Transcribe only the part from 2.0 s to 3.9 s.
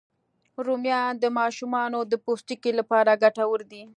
د پوستکي لپاره ګټور دي